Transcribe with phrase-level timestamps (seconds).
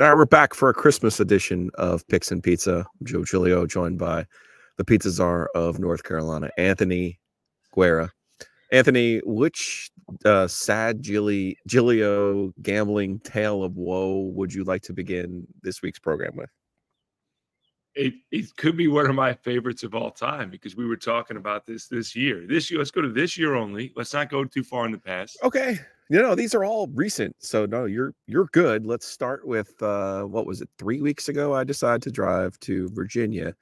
[0.00, 2.86] All right, we're back for a Christmas edition of Picks and Pizza.
[3.00, 4.26] I'm Joe Giglio, joined by
[4.76, 7.18] the pizza czar of North Carolina, Anthony
[7.74, 8.12] Guerra.
[8.70, 9.90] Anthony, which
[10.24, 15.98] uh, sad Gilly, Giglio gambling tale of woe would you like to begin this week's
[15.98, 16.50] program with?
[17.94, 21.36] It, it could be one of my favorites of all time because we were talking
[21.36, 22.46] about this this year.
[22.46, 23.92] This year, let's go to this year only.
[23.96, 25.38] Let's not go too far in the past.
[25.42, 28.86] Okay, you know these are all recent, so no, you're you're good.
[28.86, 30.68] Let's start with uh, what was it?
[30.78, 33.54] Three weeks ago, I decided to drive to Virginia,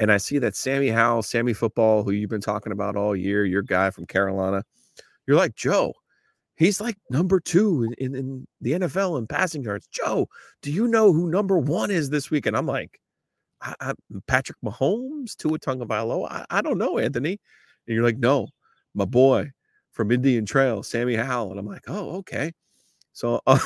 [0.00, 3.44] and I see that Sammy Howell, Sammy Football, who you've been talking about all year,
[3.44, 4.64] your guy from Carolina.
[5.26, 5.92] You're like Joe.
[6.56, 9.86] He's like number two in, in, in the NFL in passing yards.
[9.88, 10.26] Joe,
[10.62, 12.46] do you know who number one is this week?
[12.46, 12.98] And I'm like,
[13.60, 13.92] I, I,
[14.26, 16.30] Patrick Mahomes, Tua Tagovailoa.
[16.30, 17.38] I, I don't know, Anthony.
[17.86, 18.48] And you're like, no,
[18.94, 19.50] my boy
[19.92, 21.50] from Indian Trail, Sammy Howell.
[21.50, 22.52] And I'm like, oh, okay.
[23.12, 23.58] So I'm,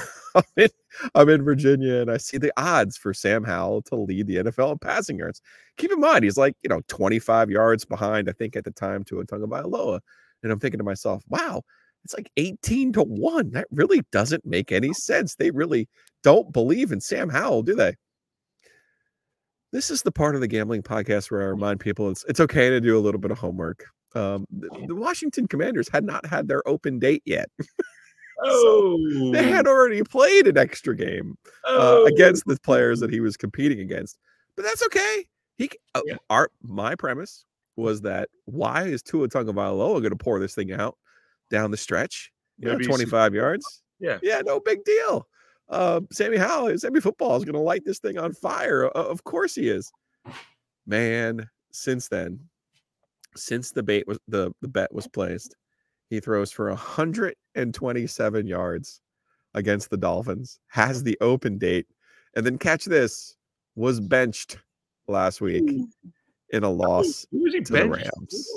[0.56, 0.68] in,
[1.14, 4.72] I'm in Virginia and I see the odds for Sam Howell to lead the NFL
[4.72, 5.40] in passing yards.
[5.76, 9.04] Keep in mind, he's like, you know, 25 yards behind, I think, at the time
[9.04, 10.00] Tua Tagovailoa.
[10.42, 11.62] And I'm thinking to myself, wow,
[12.04, 13.50] it's like 18 to 1.
[13.52, 15.36] That really doesn't make any sense.
[15.36, 15.88] They really
[16.22, 17.94] don't believe in Sam Howell, do they?
[19.72, 22.70] This is the part of the gambling podcast where I remind people it's it's okay
[22.70, 23.86] to do a little bit of homework.
[24.14, 27.48] Um, the, the Washington Commanders had not had their open date yet.
[28.42, 32.06] Oh, so they had already played an extra game uh, oh.
[32.06, 34.18] against the players that he was competing against.
[34.56, 35.26] But that's okay.
[35.56, 36.16] He uh, Yeah.
[36.30, 37.44] our my premise
[37.76, 40.96] was that why is Tua Tagovailoa going to pour this thing out
[41.50, 42.32] down the stretch?
[42.58, 43.82] You know, he's- 25 yards.
[44.00, 44.18] Yeah.
[44.22, 45.28] Yeah, no big deal.
[45.68, 48.86] Uh, Sammy Howell, Sammy Football is going to light this thing on fire.
[48.86, 49.90] Of course he is.
[50.86, 52.40] Man, since then,
[53.34, 55.56] since the bait was the the bet was placed,
[56.14, 59.00] he throws for 127 yards
[59.54, 61.86] against the Dolphins, has the open date,
[62.36, 63.36] and then catch this
[63.76, 64.58] was benched
[65.08, 65.68] last week
[66.50, 67.26] in a loss.
[67.32, 68.10] Who was he to the benched?
[68.16, 68.48] Rams.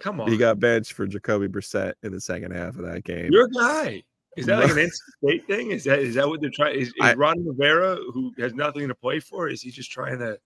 [0.00, 3.30] Come on, He got benched for Jacoby Brissett in the second half of that game.
[3.30, 4.02] your guy.
[4.36, 4.90] Is that like an NC
[5.22, 5.70] State thing?
[5.72, 6.78] Is that is that what they're trying?
[6.80, 10.18] Is, is I- Ron Rivera, who has nothing to play for, is he just trying
[10.20, 10.38] to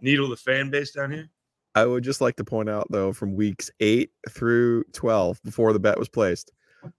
[0.00, 1.28] needle the fan base down here?
[1.74, 5.80] I would just like to point out though, from weeks eight through 12, before the
[5.80, 6.52] bet was placed,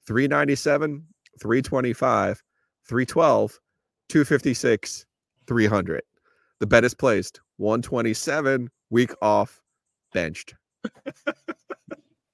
[0.05, 1.05] 397,
[1.39, 2.43] 325,
[2.87, 3.59] 312,
[4.09, 5.05] 256,
[5.47, 6.01] 300.
[6.59, 9.61] The bet is placed 127, week off,
[10.13, 10.55] benched.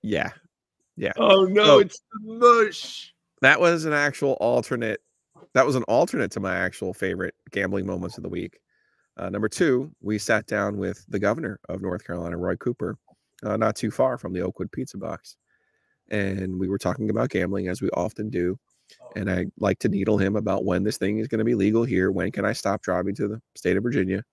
[0.01, 0.31] yeah.
[0.97, 1.13] Yeah.
[1.17, 3.13] Oh no, So- it's the mush.
[3.41, 5.01] That was an actual alternate.
[5.53, 8.59] That was an alternate to my actual favorite gambling moments of the week.
[9.21, 12.97] Uh, number two, we sat down with the governor of North Carolina, Roy Cooper,
[13.45, 15.37] uh, not too far from the Oakwood Pizza Box.
[16.09, 18.57] And we were talking about gambling as we often do.
[19.15, 21.83] And I like to needle him about when this thing is going to be legal
[21.83, 22.11] here.
[22.11, 24.23] When can I stop driving to the state of Virginia?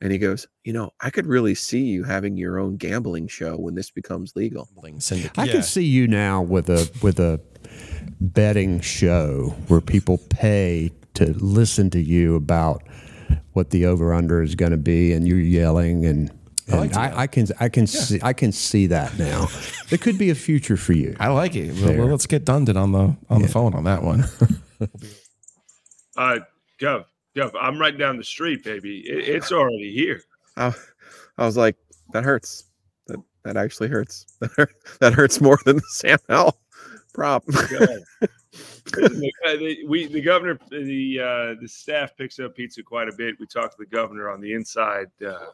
[0.00, 3.56] And he goes, You know, I could really see you having your own gambling show
[3.56, 4.68] when this becomes legal.
[4.98, 5.38] syndicate.
[5.38, 5.52] I Yeah.
[5.52, 7.40] can see you now with a with a
[8.20, 12.82] betting show where people pay to listen to you about
[13.56, 16.30] what the over under is going to be, and you're yelling and.
[16.68, 19.46] I like I, I can I can see I can see that now.
[19.88, 21.14] There could be a future for you.
[21.20, 21.72] I like it.
[21.80, 24.24] Well, well, let's get Dundon on the on the phone on that one.
[26.16, 26.38] Uh,
[26.80, 27.04] Gov,
[27.36, 29.00] Gov, I'm right down the street, baby.
[29.00, 30.22] It, it's already here.
[30.56, 30.72] I,
[31.36, 31.76] I was like,
[32.12, 32.64] that hurts.
[33.06, 34.26] That that actually hurts.
[34.40, 36.58] That, hurt, that hurts more than the Sam Howell
[37.12, 37.44] prop.
[38.92, 39.02] God.
[39.12, 39.32] Listen, the,
[39.84, 43.36] uh, we the governor the uh, the staff picks up pizza quite a bit.
[43.40, 45.06] We talked to the governor on the inside.
[45.24, 45.46] Uh,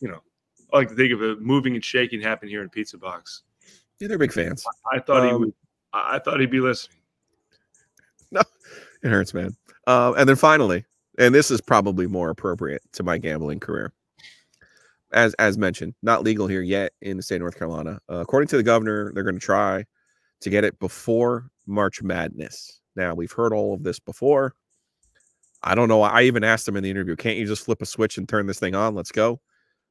[0.00, 0.20] you know,
[0.72, 3.42] I like to think of a moving and shaking happen here in Pizza Box.
[4.00, 4.64] yeah, they're big fans.
[4.92, 5.54] I thought he Um, would.
[5.92, 6.98] I I thought he'd be listening.
[8.30, 8.42] No,
[9.02, 9.56] it hurts, man.
[9.86, 10.84] Um, and then finally,
[11.18, 13.92] and this is probably more appropriate to my gambling career.
[15.12, 17.98] As as mentioned, not legal here yet in the state of North Carolina.
[18.10, 19.84] Uh, according to the governor, they're going to try
[20.40, 22.80] to get it before March Madness.
[22.96, 24.54] Now we've heard all of this before.
[25.62, 26.02] I don't know.
[26.02, 28.46] I even asked him in the interview, "Can't you just flip a switch and turn
[28.46, 28.94] this thing on?
[28.94, 29.40] Let's go."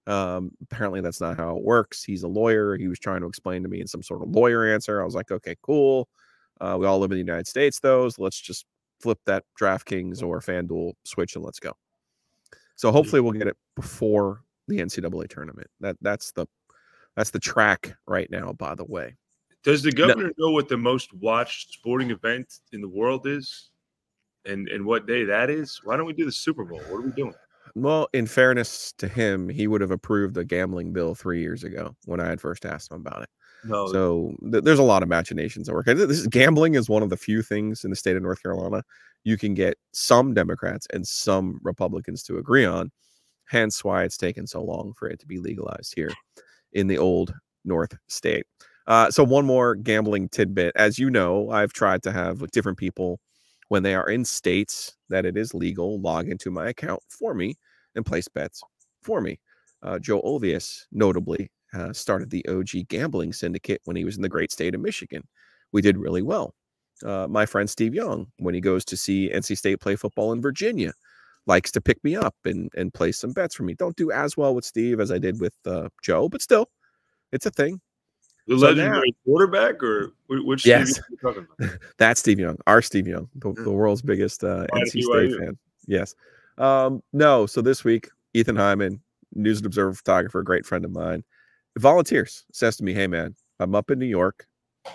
[0.08, 2.04] Um, apparently, that's not how it works.
[2.04, 2.78] He's a lawyer.
[2.78, 5.02] He was trying to explain to me in some sort of lawyer answer.
[5.02, 6.10] I was like, "Okay, cool."
[6.60, 8.10] Uh, we all live in the United States, though.
[8.10, 8.66] So let's just
[9.00, 11.74] flip that DraftKings or FanDuel switch and let's go.
[12.76, 15.68] So hopefully we'll get it before the NCAA tournament.
[15.80, 16.48] That that's the
[17.16, 18.54] that's the track right now.
[18.54, 19.16] By the way,
[19.64, 23.70] Does the governor know what the most watched sporting event in the world is,
[24.46, 25.82] and and what day that is?
[25.84, 26.80] Why don't we do the Super Bowl?
[26.88, 27.34] What are we doing?
[27.76, 31.96] Well, in fairness to him, he would have approved the gambling bill three years ago
[32.06, 33.30] when I had first asked him about it.
[33.66, 35.86] No, So th- there's a lot of machinations at work.
[35.86, 38.84] This is, gambling is one of the few things in the state of North Carolina
[39.28, 42.90] you can get some Democrats and some Republicans to agree on.
[43.46, 46.12] Hence why it's taken so long for it to be legalized here
[46.72, 47.34] in the old
[47.66, 48.46] North State.
[48.88, 50.72] Uh, so one more gambling tidbit.
[50.76, 53.20] As you know, I've tried to have with different people
[53.70, 57.56] when they are in states that it is legal log into my account for me
[57.96, 58.62] and place bets
[59.04, 59.40] for me.
[59.84, 64.30] Uh, Joe Ovies, notably, uh, started the OG gambling syndicate when he was in the
[64.30, 65.24] great state of Michigan.
[65.74, 66.54] We did really well.
[67.06, 70.42] Uh, my friend Steve Young, when he goes to see NC State play football in
[70.42, 70.94] Virginia,
[71.46, 73.76] likes to pick me up and and play some bets for me.
[73.76, 76.70] Don't do as well with Steve as I did with uh, Joe, but still,
[77.32, 77.82] it's a thing.
[78.48, 80.92] The so legendary quarterback, or which Yes.
[80.92, 81.80] Steve are you talking about?
[81.98, 85.58] That's Steve Young, our Steve Young, the, the world's biggest uh, NC State fan.
[85.86, 86.16] Yes.
[86.58, 87.46] Um, no.
[87.46, 89.02] So this week, Ethan Hyman,
[89.36, 91.24] News and Observer photographer, a great friend of mine,
[91.78, 92.46] volunteers.
[92.52, 94.48] Says to me, "Hey man, I'm up in New York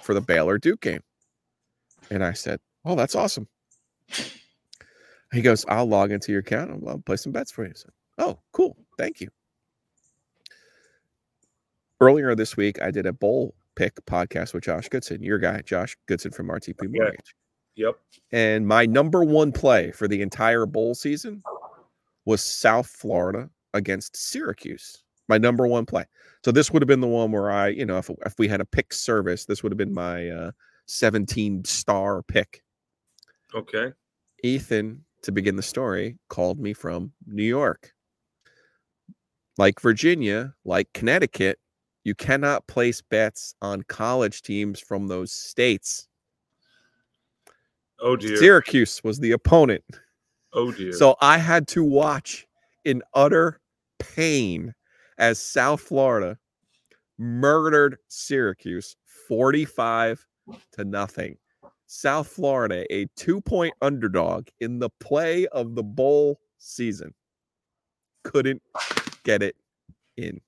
[0.03, 1.03] for the Baylor Duke game,"
[2.11, 3.49] and I said, "Oh, that's awesome."
[5.33, 6.71] He goes, "I'll log into your account.
[6.71, 8.77] and I'll play some bets for you." I said, "Oh, cool.
[8.99, 9.29] Thank you."
[12.03, 15.97] Earlier this week, I did a bowl pick podcast with Josh Goodson, your guy, Josh
[16.09, 16.89] Goodson from RTP Okay.
[16.91, 17.37] Mortgage.
[17.77, 17.95] Yep.
[18.33, 21.45] And my number one play for the entire bowl season
[22.25, 25.05] was South Florida against Syracuse.
[25.29, 26.05] My number one play.
[26.45, 28.61] So this would have been the one where I, you know, if if we had
[28.61, 30.51] a pick service, this would have been my uh,
[30.87, 32.65] 17 star pick.
[33.55, 33.93] Okay.
[34.43, 37.93] Ethan, to begin the story, called me from New York.
[39.57, 41.61] Like Virginia, like Connecticut,
[42.05, 46.09] you cannot place bets on college teams from those states.
[48.01, 48.37] Oh dear.
[48.37, 49.85] Syracuse was the opponent.
[50.53, 50.93] Oh dear.
[50.93, 52.47] So I had to watch
[52.85, 53.61] in utter
[53.99, 54.75] pain
[55.19, 56.37] as South Florida
[57.19, 58.97] murdered Syracuse
[59.29, 60.27] 45
[60.73, 61.39] to nothing.
[61.87, 67.15] South Florida, a two point underdog in the play of the bowl season,
[68.25, 68.63] couldn't
[69.25, 69.55] get it
[70.17, 70.41] in.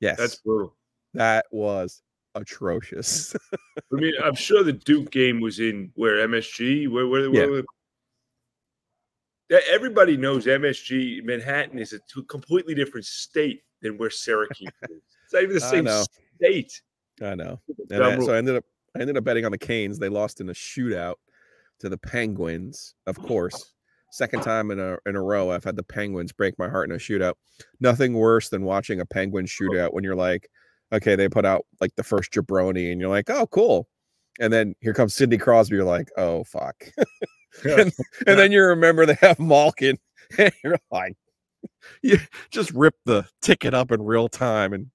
[0.00, 0.76] Yes, that's brutal.
[1.14, 2.02] that was
[2.34, 3.34] atrocious.
[3.52, 3.56] I
[3.96, 6.88] mean, I'm sure the Duke game was in where MSG.
[6.88, 7.46] Where where, Yeah.
[7.46, 7.62] where
[9.50, 15.02] Yeah, everybody knows MSG Manhattan is a t- completely different state than where Syracuse is.
[15.24, 16.04] It's not even the I same know.
[16.36, 16.82] state.
[17.22, 17.60] I know.
[17.90, 18.32] And I- so.
[18.32, 18.64] I ended up
[18.96, 19.98] I ended up betting on the Canes.
[19.98, 21.16] They lost in a shootout
[21.80, 23.74] to the Penguins, of oh, course.
[24.10, 26.96] Second time in a in a row I've had the Penguins break my heart in
[26.96, 27.34] a shootout.
[27.80, 29.48] Nothing worse than watching a Penguin oh.
[29.48, 30.48] shootout when you're like,
[30.92, 33.88] okay, they put out like the first jabroni and you're like, oh, cool.
[34.40, 35.76] And then here comes Sidney Crosby.
[35.76, 36.76] You're like, oh fuck.
[37.64, 37.92] and,
[38.26, 39.98] and then you remember they have Malkin.
[40.38, 41.16] And you're like,
[42.02, 42.18] you
[42.50, 44.88] just rip the ticket up in real time and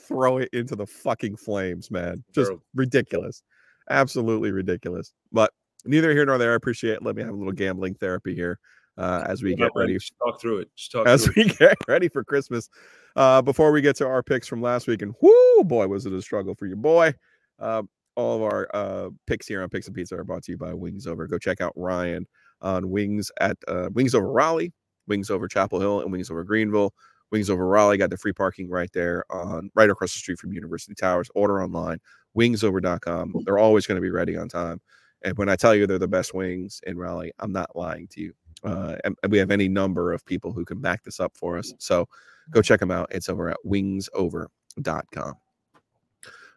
[0.00, 2.22] throw it into the fucking flames, man.
[2.32, 2.62] Just Terrible.
[2.72, 3.42] ridiculous.
[3.90, 5.12] Absolutely ridiculous.
[5.32, 5.52] But
[5.86, 6.52] neither here nor there.
[6.52, 7.02] I appreciate it.
[7.02, 8.58] Let me have a little gambling therapy here
[8.98, 10.70] uh, as we get ready Just talk through it.
[10.76, 11.46] Just talk as through it.
[11.46, 12.68] we get ready for Christmas.
[13.14, 16.12] Uh, before we get to our picks from last week, and whoo, boy, was it
[16.12, 17.14] a struggle for your boy.
[17.58, 20.58] Um, all of our uh, picks here on Picks and Pizza are brought to you
[20.58, 21.26] by Wings Over.
[21.26, 22.26] Go check out Ryan
[22.62, 24.72] on Wings at uh, Wings Over Raleigh,
[25.06, 26.94] Wings Over Chapel Hill, and Wings Over Greenville.
[27.30, 30.52] Wings Over Raleigh got the free parking right there on right across the street from
[30.52, 31.28] University Towers.
[31.34, 32.00] Order online,
[32.36, 33.34] wingsover.com.
[33.44, 34.80] They're always going to be ready on time.
[35.26, 38.20] And when I tell you they're the best wings in Raleigh, I'm not lying to
[38.20, 38.32] you.
[38.64, 41.74] Uh, and we have any number of people who can back this up for us.
[41.78, 42.08] So
[42.50, 43.08] go check them out.
[43.10, 45.34] It's over at wingsover.com.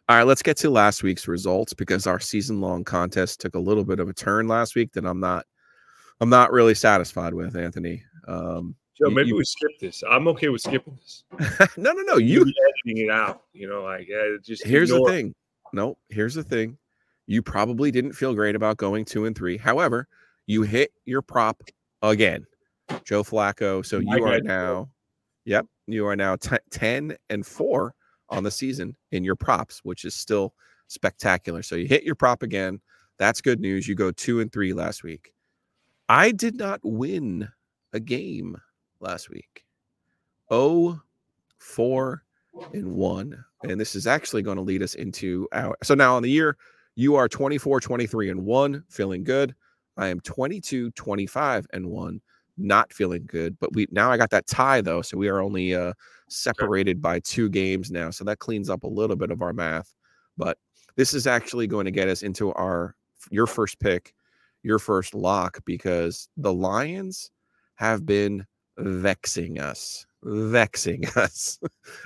[0.08, 3.60] All right, let's get to last week's results because our season long contest took a
[3.60, 5.46] little bit of a turn last week that I'm not
[6.20, 8.02] I'm not really satisfied with, Anthony.
[8.28, 10.02] Um, Joe, maybe you- we skip this.
[10.08, 11.24] I'm okay with skipping this.
[11.76, 12.16] no, no, no.
[12.18, 13.44] You editing it out.
[13.52, 15.12] You know, like uh, just here's the ignore it.
[15.12, 15.34] thing.
[15.72, 16.76] No, here's the thing.
[17.30, 19.56] You probably didn't feel great about going two and three.
[19.56, 20.08] However,
[20.48, 21.62] you hit your prop
[22.02, 22.44] again,
[23.04, 23.86] Joe Flacco.
[23.86, 24.90] So you are now,
[25.44, 27.94] yep, you are now te- 10 and four
[28.30, 30.54] on the season in your props, which is still
[30.88, 31.62] spectacular.
[31.62, 32.80] So you hit your prop again.
[33.16, 33.86] That's good news.
[33.86, 35.32] You go two and three last week.
[36.08, 37.48] I did not win
[37.92, 38.60] a game
[38.98, 39.64] last week.
[40.50, 41.00] Oh,
[41.58, 42.24] four
[42.72, 43.44] and one.
[43.62, 45.76] And this is actually going to lead us into our.
[45.84, 46.56] So now on the year,
[46.96, 49.54] you are 24, 23 and one, feeling good.
[49.96, 52.20] I am 22, 25 and one,
[52.56, 53.58] not feeling good.
[53.60, 55.02] But we now I got that tie though.
[55.02, 55.92] So we are only uh
[56.28, 58.10] separated by two games now.
[58.10, 59.94] So that cleans up a little bit of our math.
[60.36, 60.58] But
[60.96, 62.94] this is actually going to get us into our
[63.30, 64.14] your first pick,
[64.62, 67.30] your first lock because the Lions
[67.74, 68.46] have been
[68.78, 71.58] vexing us, vexing us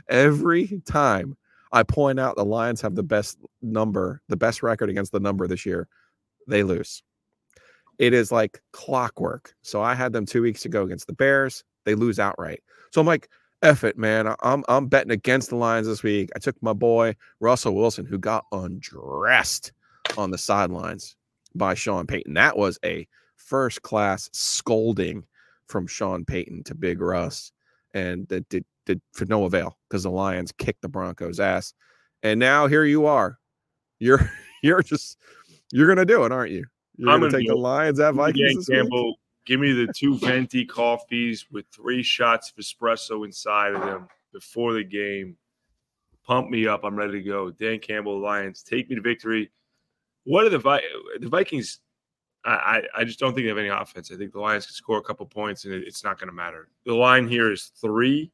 [0.08, 1.36] every time
[1.74, 5.48] I point out the Lions have the best number, the best record against the number
[5.48, 5.88] this year,
[6.46, 7.02] they lose.
[7.98, 9.54] It is like clockwork.
[9.62, 11.64] So I had them two weeks ago against the Bears.
[11.84, 12.62] They lose outright.
[12.92, 13.28] So I'm like,
[13.62, 14.32] F it, man.
[14.42, 16.30] I'm I'm betting against the Lions this week.
[16.36, 19.72] I took my boy Russell Wilson, who got undressed
[20.16, 21.16] on the sidelines
[21.56, 22.34] by Sean Payton.
[22.34, 25.24] That was a first class scolding
[25.66, 27.52] from Sean Payton to Big Russ,
[27.94, 31.74] and that did did for no avail because the Lions kicked the Broncos' ass.
[32.22, 33.38] And now here you are.
[33.98, 34.30] You're
[34.62, 35.18] you're just
[35.72, 36.64] you're gonna do it, aren't you?
[36.96, 37.56] You're I'm gonna gonna take the.
[37.56, 38.38] Lions at Vikings.
[38.38, 38.78] Dan this week?
[38.78, 39.14] Campbell,
[39.46, 44.72] give me the two venti coffees with three shots of espresso inside of them before
[44.72, 45.36] the game.
[46.26, 46.84] Pump me up.
[46.84, 47.50] I'm ready to go.
[47.50, 49.50] Dan Campbell, Lions, take me to victory.
[50.24, 50.80] What are the Vi-
[51.20, 51.80] the Vikings?
[52.44, 54.10] I, I I just don't think they have any offense.
[54.10, 56.34] I think the Lions can score a couple points and it, it's not going to
[56.34, 56.68] matter.
[56.86, 58.32] The line here is three,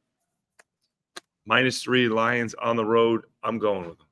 [1.45, 2.07] minus three.
[2.07, 3.23] Lions on the road.
[3.43, 4.07] I'm going with them.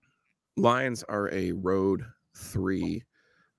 [0.58, 2.06] Lions are a road
[2.36, 3.04] three.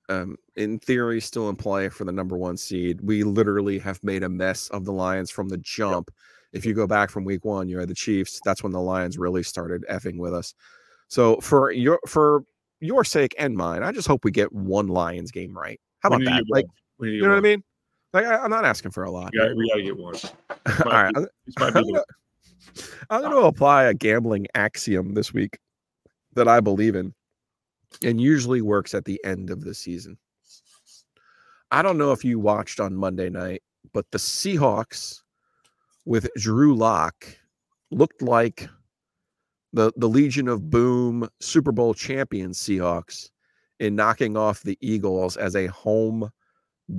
[0.08, 3.00] Um, in theory, still in play for the number one seed.
[3.00, 6.10] We literally have made a mess of the Lions from the jump.
[6.52, 8.40] If you go back from week one, you had the Chiefs.
[8.44, 10.52] That's when the Lions really started effing with us.
[11.06, 12.42] So for your for
[12.80, 15.80] your sake and mine, I just hope we get one Lions game right.
[16.00, 16.44] How about that?
[16.48, 16.74] Like, one.
[16.98, 17.64] We need to you get know what I mean?
[18.12, 19.30] Like, I, I'm not asking for a lot.
[19.32, 20.14] We got, we got to get one.
[20.86, 21.26] All right, I'm,
[21.58, 22.04] I'm be gonna,
[23.10, 25.58] I'm gonna apply a gambling axiom this week
[26.34, 27.14] that I believe in
[28.02, 30.16] and usually works at the end of the season.
[31.70, 33.62] I don't know if you watched on Monday night,
[33.92, 35.22] but the Seahawks
[36.04, 37.26] with Drew Lock
[37.90, 38.68] looked like
[39.72, 43.30] the the Legion of Boom Super Bowl champion Seahawks
[43.78, 46.30] in knocking off the Eagles as a home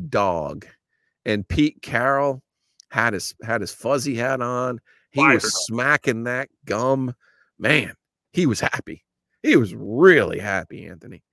[0.10, 0.66] dog.
[1.26, 2.42] And Pete Carroll
[2.90, 4.80] had his had his fuzzy hat on.
[5.12, 7.14] He was smacking that gum.
[7.60, 7.94] Man,
[8.34, 9.04] he was happy.
[9.44, 11.24] He was really happy, Anthony.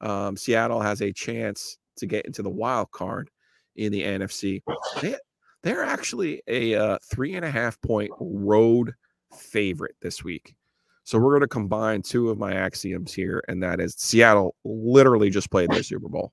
[0.00, 3.30] Um, Seattle has a chance to get into the wild card
[3.76, 4.62] in the NFC.
[5.00, 5.16] They,
[5.62, 8.94] they're actually a uh, three and a half point road
[9.38, 10.54] favorite this week.
[11.04, 15.30] So we're going to combine two of my axioms here, and that is Seattle literally
[15.30, 16.32] just played their Super Bowl.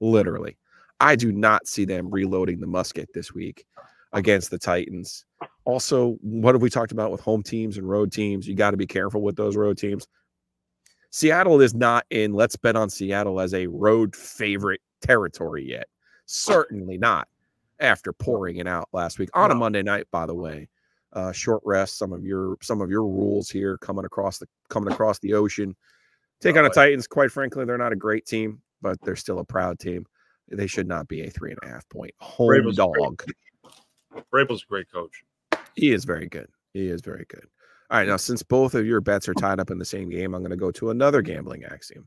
[0.00, 0.56] Literally.
[1.00, 3.66] I do not see them reloading the musket this week
[4.12, 5.24] against the Titans.
[5.66, 8.46] Also, what have we talked about with home teams and road teams?
[8.46, 10.06] You got to be careful with those road teams.
[11.10, 15.88] Seattle is not in let's bet on Seattle as a road favorite territory yet.
[16.26, 17.26] Certainly not
[17.80, 20.68] after pouring it out last week on a Monday night, by the way.
[21.12, 24.92] Uh, short rest, some of your some of your rules here coming across the coming
[24.92, 25.74] across the ocean.
[26.40, 27.06] Take on the Titans.
[27.06, 30.04] Quite frankly, they're not a great team, but they're still a proud team.
[30.48, 33.02] They should not be a three and a half point home Vrabel's great.
[33.02, 33.24] dog.
[34.32, 35.24] Vrabel's a great coach.
[35.76, 36.48] He is very good.
[36.72, 37.46] He is very good.
[37.90, 39.40] All right, now since both of your bets are oh.
[39.40, 42.06] tied up in the same game, I'm going to go to another gambling axiom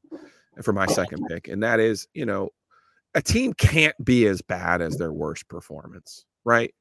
[0.61, 0.93] for my oh.
[0.93, 2.49] second pick, and that is, you know,
[3.15, 6.73] a team can't be as bad as their worst performance, right?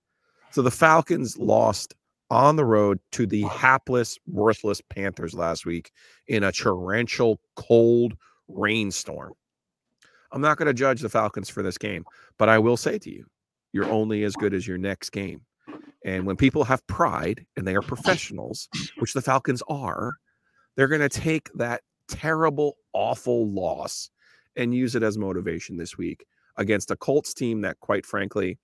[0.50, 1.94] So the Falcons lost
[2.30, 5.90] on the road to the hapless, worthless Panthers last week
[6.26, 8.14] in a torrential, cold
[8.48, 9.32] rainstorm.
[10.32, 12.04] I'm not going to judge the Falcons for this game,
[12.38, 13.24] but I will say to you,
[13.72, 15.42] you're only as good as your next game.
[16.04, 20.14] And when people have pride and they are professionals, which the Falcons are,
[20.76, 24.10] they're going to take that terrible, awful loss
[24.56, 26.24] and use it as motivation this week
[26.56, 28.58] against a Colts team that, quite frankly,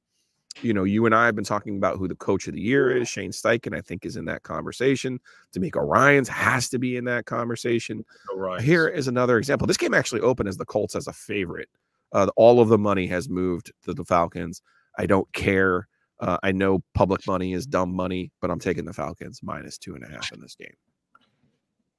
[0.63, 2.97] you know, you and I have been talking about who the coach of the year
[2.97, 3.09] is.
[3.09, 5.19] Shane Steichen, I think, is in that conversation.
[5.57, 8.05] DeMeco Ryans has to be in that conversation.
[8.33, 8.65] No Ryans.
[8.65, 9.67] Here is another example.
[9.67, 11.69] This game actually opened as the Colts as a favorite.
[12.13, 14.63] Uh, all of the money has moved to the Falcons.
[14.97, 15.89] I don't care.
[16.21, 19.95] Uh, I know public money is dumb money, but I'm taking the Falcons minus two
[19.95, 20.75] and a half in this game.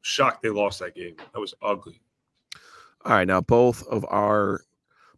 [0.02, 1.16] shocked they lost that game.
[1.34, 2.02] That was ugly.
[3.06, 4.62] All right, now both of our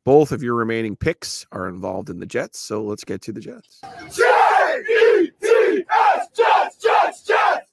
[0.04, 3.42] both of your remaining picks are involved in the Jets, so let's get to the
[3.42, 3.82] Jets.
[4.16, 7.72] J-E-T-S, Jets, Jets, Jets.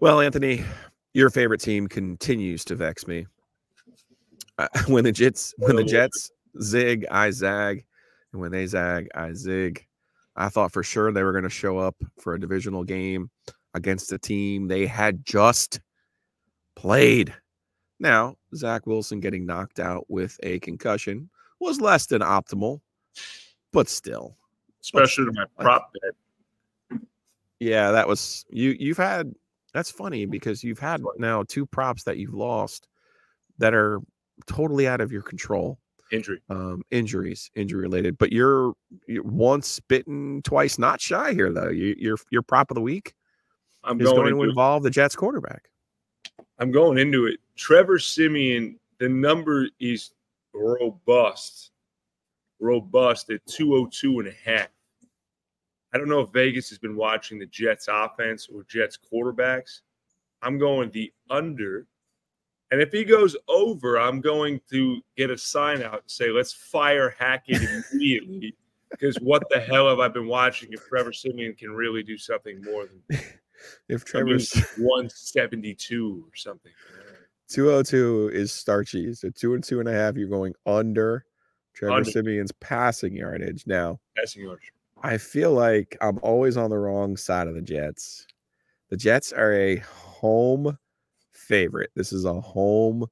[0.00, 0.64] Well, Anthony,
[1.14, 3.26] your favorite team continues to vex me.
[4.56, 6.30] Uh, when the Jets when the Jets
[6.62, 7.84] zig, I zag,
[8.32, 9.84] and when they zag, I zig.
[10.36, 13.30] I thought for sure they were going to show up for a divisional game
[13.74, 15.80] against a team they had just
[16.76, 17.34] played.
[17.98, 22.80] Now, Zach Wilson getting knocked out with a concussion was less than optimal,
[23.72, 24.36] but still.
[24.80, 27.00] Especially to my prop bet.
[27.58, 29.34] Yeah, that was you you've had
[29.74, 32.86] That's funny because you've had now two props that you've lost
[33.58, 34.00] that are
[34.46, 35.78] totally out of your control.
[36.10, 36.40] Injury.
[36.48, 38.16] Um, injuries, injury related.
[38.18, 38.72] But you're,
[39.06, 41.68] you're once bitten, twice not shy here though.
[41.68, 43.14] You, you're your prop of the week
[43.84, 45.70] I'm going, going to involve the Jets quarterback.
[46.58, 47.40] I'm going into it.
[47.56, 50.12] Trevor Siemian, the number is
[50.54, 51.70] robust.
[52.60, 54.68] Robust at 202 and a half.
[55.92, 59.80] I don't know if Vegas has been watching the Jets offense or Jets quarterbacks.
[60.42, 61.86] I'm going the under.
[62.70, 66.52] And if he goes over, I'm going to get a sign out and say, let's
[66.52, 68.54] fire Hackett immediately.
[68.90, 72.62] because what the hell have I been watching if Trevor Siemian can really do something
[72.62, 73.20] more than
[73.88, 76.72] If Trevor's 172 or something?
[77.48, 79.12] 202 is starchy.
[79.14, 81.24] So two and two and a half, you're going under
[81.74, 82.10] Trevor Under.
[82.10, 83.64] Siemian's passing yardage.
[83.66, 84.62] Now, Passing yards.
[85.02, 88.26] I feel like I'm always on the wrong side of the Jets.
[88.90, 90.76] The Jets are a home
[91.48, 91.90] favorite.
[91.96, 93.06] This is a home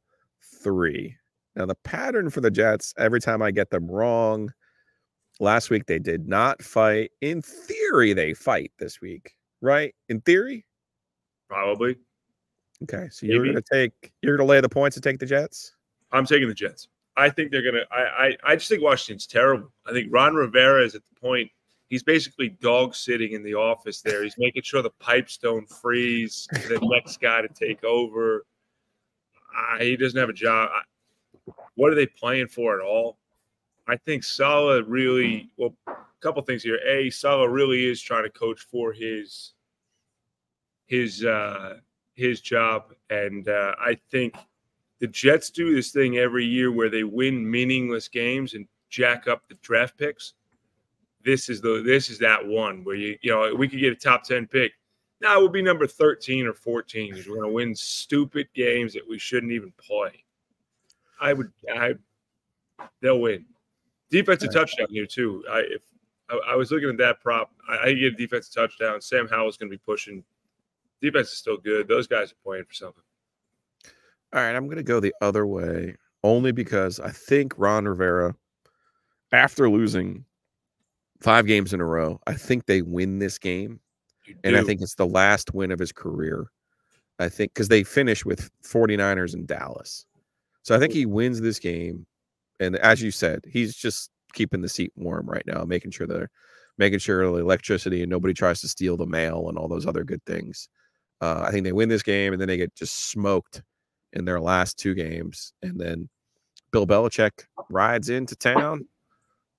[0.63, 1.17] three.
[1.57, 4.53] Now, the pattern for the Jets, every time I get them wrong,
[5.41, 7.11] last week they did not fight.
[7.23, 9.95] In theory, they fight this week, right?
[10.09, 10.67] In theory?
[11.49, 11.97] Probably.
[12.83, 13.09] Okay.
[13.11, 15.73] So you're going to take, you're going to lay the points to take the Jets?
[16.13, 16.89] I'm taking the Jets.
[17.17, 17.85] I think they're gonna.
[17.91, 19.73] I, I I just think Washington's terrible.
[19.87, 21.51] I think Ron Rivera is at the point.
[21.89, 24.25] He's basically dog sitting in the office there.
[24.25, 26.49] He's making sure the pipes don't freeze.
[26.53, 28.45] The next guy to take over.
[29.57, 30.71] Uh, he doesn't have a job.
[31.77, 33.19] What are they playing for at all?
[33.87, 35.51] I think Saleh really.
[35.57, 36.81] Well, a couple things here.
[36.87, 39.53] A Saleh really is trying to coach for his
[40.87, 41.77] his uh,
[42.15, 44.35] his job, and uh, I think
[44.99, 49.43] the Jets do this thing every year where they win meaningless games and jack up
[49.49, 50.35] the draft picks.
[51.27, 53.97] This is the this is that one where you you know we could get a
[53.97, 54.73] top ten pick.
[55.21, 59.03] Now we'll be number thirteen or fourteen because we're going to win stupid games that
[59.07, 60.25] we shouldn't even play.
[61.21, 61.95] I would I
[63.03, 63.45] they'll win.
[64.09, 65.43] Defensive touchdown here too.
[65.51, 65.83] I if
[66.31, 69.01] I, I was looking at that prop, I, I get a defensive touchdown.
[69.01, 70.23] Sam Howell's going to be pushing.
[71.03, 71.89] Defense is still good.
[71.89, 73.03] Those guys are playing for something.
[74.33, 78.37] All right, I'm going to go the other way only because I think Ron Rivera,
[79.33, 80.25] after losing
[81.21, 83.81] five games in a row, I think they win this game.
[84.43, 86.49] And I think it's the last win of his career.
[87.19, 90.05] I think because they finish with 49ers in Dallas.
[90.63, 92.07] So I think he wins this game.
[92.59, 96.31] And as you said, he's just keeping the seat warm right now, making sure they're
[96.79, 100.05] making sure the electricity and nobody tries to steal the mail and all those other
[100.05, 100.69] good things.
[101.21, 103.63] Uh, I think they win this game and then they get just smoked
[104.13, 105.53] in their last two games.
[105.63, 106.09] And then
[106.73, 108.87] Bill Belichick rides into town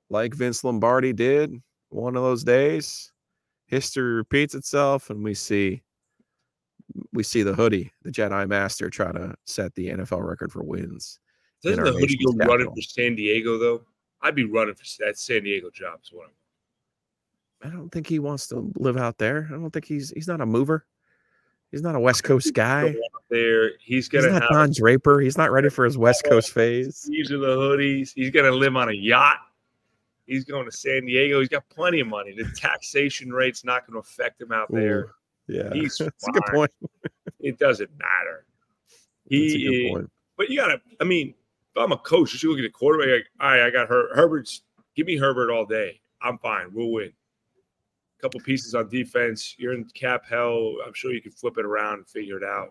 [0.09, 1.53] like Vince Lombardi did
[1.89, 3.11] one of those days.
[3.67, 5.81] History repeats itself, and we see
[7.11, 11.19] we see the hoodie, the Jedi Master, try to set the NFL record for wins.
[11.63, 13.81] Doesn't the hoodie go nation's running for San Diego though?
[14.21, 15.99] I'd be running for that San Diego job.
[16.03, 17.69] Is what I'm.
[17.69, 19.47] I don't think he wants to live out there.
[19.49, 20.85] I don't think he's he's not a mover.
[21.71, 22.95] He's not a West Coast guy.
[23.29, 25.19] There, he's He's gonna not have Don Draper.
[25.19, 27.05] He's not ready for his West Coast phase.
[27.09, 28.11] these are the hoodies.
[28.15, 29.37] He's gonna live on a yacht.
[30.27, 31.39] He's going to San Diego.
[31.39, 32.33] He's got plenty of money.
[32.37, 34.99] The taxation rate's not going to affect him out there.
[35.05, 35.09] Ooh,
[35.47, 36.71] yeah, He's that's a good point.
[37.39, 38.45] It doesn't matter.
[38.89, 40.11] That's a He good is, point.
[40.37, 40.81] but you gotta.
[40.99, 41.29] I mean,
[41.75, 43.09] if I'm a coach, you should look at the quarterback.
[43.09, 44.63] Like, all right, I got Her- Herbert's.
[44.95, 46.01] Give me Herbert all day.
[46.21, 46.73] I'm fine.
[46.73, 47.13] We'll win.
[48.17, 49.55] A couple pieces on defense.
[49.59, 50.73] You're in cap hell.
[50.85, 52.69] I'm sure you can flip it around and figure it out.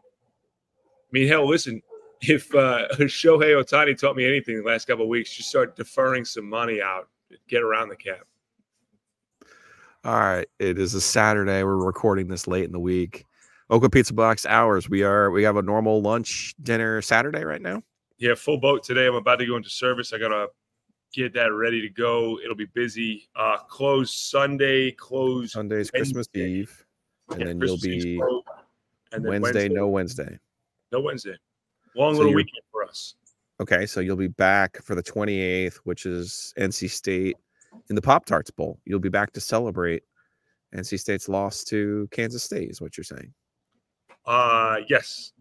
[0.79, 1.81] I mean, hell, listen.
[2.21, 6.25] If uh, Shohei Ohtani taught me anything the last couple of weeks, just start deferring
[6.25, 7.09] some money out,
[7.49, 8.27] get around the cap.
[10.05, 11.65] All right, it is a Saturday.
[11.65, 13.25] We're recording this late in the week.
[13.71, 14.89] Oakwood Pizza Box hours.
[14.89, 17.83] We are we have a normal lunch dinner Saturday right now.
[18.19, 19.07] Yeah, full boat today.
[19.07, 20.12] I'm about to go into service.
[20.12, 20.49] I gotta
[21.12, 22.39] get that ready to go.
[22.43, 23.29] It'll be busy.
[23.35, 26.85] Uh close Sunday, close Sunday's Christmas Eve,
[27.31, 28.43] and yeah, then Christmas you'll be
[29.11, 30.39] then Wednesday, no Wednesday.
[30.93, 31.37] no Wednesday.
[31.97, 33.15] Long So little weekend for us.
[33.61, 37.37] Okay, so you'll be back for the 28th, which is NC State
[37.88, 38.79] in the Pop Tarts Bowl.
[38.85, 40.03] You'll be back to celebrate
[40.75, 43.33] NC State's loss to Kansas State, is what you're saying.
[44.27, 45.33] Uh yes.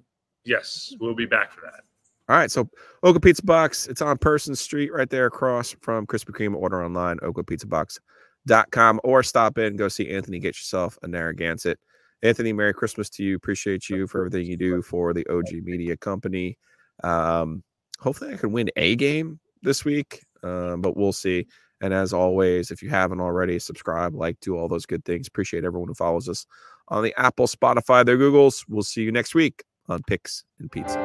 [0.46, 1.82] Yes, we'll be back for that.
[2.28, 2.70] All right, so
[3.04, 6.56] Oakwood Pizza Box, it's on Person Street right there across from Krispy Kreme.
[6.56, 11.78] Order online, oakwoodpizzabox.com, or stop in, go see Anthony, get yourself a Narragansett.
[12.24, 13.36] Anthony, Merry Christmas to you.
[13.36, 16.58] Appreciate you for everything you do for the OG Media Company.
[17.04, 17.64] Um,
[18.00, 21.48] hopefully, I can win a game this week, um, but we'll see.
[21.82, 25.28] And as always, if you haven't already, subscribe, like, do all those good things.
[25.28, 26.46] Appreciate everyone who follows us
[26.88, 28.64] on the Apple, Spotify, their Googles.
[28.70, 31.05] We'll see you next week on Picks and Pizza.